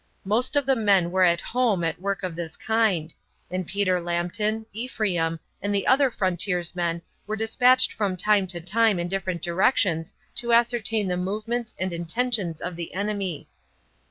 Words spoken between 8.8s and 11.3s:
in different directions to ascertain the